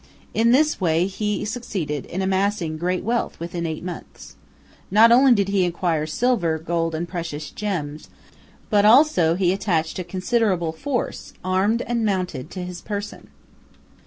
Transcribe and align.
In 0.33 0.51
this 0.51 0.81
way 0.81 1.05
he 1.05 1.45
succeeded 1.45 2.07
in 2.07 2.23
amassing 2.23 2.75
great 2.79 3.03
wealth 3.03 3.39
within 3.39 3.67
eight 3.67 3.83
months. 3.83 4.35
Not 4.89 5.11
only 5.11 5.31
did 5.35 5.49
he 5.49 5.63
acquire 5.63 6.07
silver, 6.07 6.57
gold, 6.57 6.95
and 6.95 7.07
precious 7.07 7.51
gems, 7.51 8.09
but 8.71 8.83
also 8.83 9.35
he 9.35 9.53
attached 9.53 9.99
a 9.99 10.03
considerable 10.03 10.71
force, 10.71 11.33
armed 11.43 11.83
and 11.83 12.03
mounted, 12.03 12.49
to 12.49 12.63
his 12.63 12.81
person. 12.81 13.27